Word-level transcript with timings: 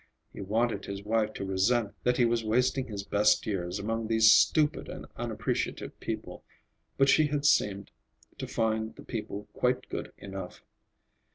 He 0.33 0.41
wanted 0.41 0.85
his 0.85 1.03
wife 1.03 1.31
to 1.35 1.45
resent 1.45 1.93
that 2.03 2.17
he 2.17 2.25
was 2.25 2.43
wasting 2.43 2.87
his 2.87 3.03
best 3.03 3.45
years 3.45 3.77
among 3.77 4.07
these 4.07 4.31
stupid 4.31 4.89
and 4.89 5.05
unappreciative 5.15 5.99
people; 5.99 6.43
but 6.97 7.07
she 7.07 7.27
had 7.27 7.45
seemed 7.45 7.91
to 8.39 8.47
find 8.47 8.95
the 8.95 9.03
people 9.03 9.47
quite 9.53 9.87
good 9.89 10.11
enough. 10.17 10.63